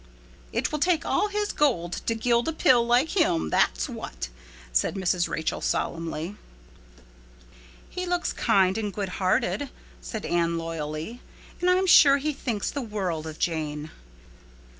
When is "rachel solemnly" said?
5.29-6.37